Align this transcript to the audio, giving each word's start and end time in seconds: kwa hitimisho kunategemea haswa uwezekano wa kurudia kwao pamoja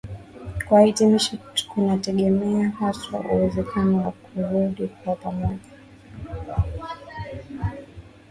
kwa 0.67 0.81
hitimisho 0.81 1.37
kunategemea 1.73 2.69
haswa 2.69 3.19
uwezekano 3.19 3.97
wa 4.05 4.11
kurudia 4.11 4.87
kwao 4.87 5.15
pamoja 5.15 5.69